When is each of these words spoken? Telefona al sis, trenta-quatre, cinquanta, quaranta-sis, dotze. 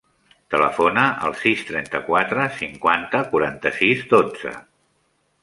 Telefona 0.53 1.03
al 1.27 1.35
sis, 1.41 1.61
trenta-quatre, 1.67 2.47
cinquanta, 2.63 3.21
quaranta-sis, 3.35 4.03
dotze. 4.17 4.57